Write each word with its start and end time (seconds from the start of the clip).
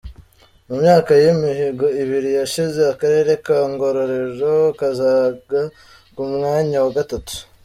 Mu 0.67 0.75
myaka 0.83 1.11
y’imihigo 1.21 1.85
ibiri 2.01 2.29
yashize, 2.39 2.79
Akarere 2.93 3.31
ka 3.45 3.57
Ngororero 3.71 4.55
kazaga 4.79 5.61
ku 6.15 6.23
mwanya 6.33 6.77
wa 6.83 6.91
gatatu. 6.97 7.35